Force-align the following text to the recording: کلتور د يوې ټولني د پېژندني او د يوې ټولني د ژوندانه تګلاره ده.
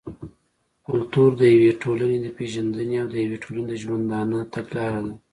کلتور 0.87 1.29
د 1.41 1.41
يوې 1.55 1.71
ټولني 1.81 2.17
د 2.21 2.27
پېژندني 2.37 2.95
او 3.01 3.07
د 3.13 3.15
يوې 3.25 3.37
ټولني 3.43 3.65
د 3.69 3.73
ژوندانه 3.81 4.39
تګلاره 4.53 5.01
ده. 5.05 5.13